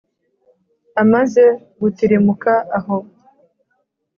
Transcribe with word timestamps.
Amaze 1.01 1.43
gutirimuka 1.79 2.53
aho, 2.77 2.97